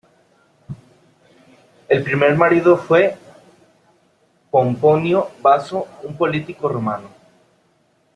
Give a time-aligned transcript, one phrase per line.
[1.87, 3.15] El primer marido fue
[4.49, 7.07] Pomponio Baso, un político romano.